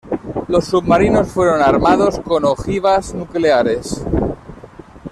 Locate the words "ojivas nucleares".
2.43-4.03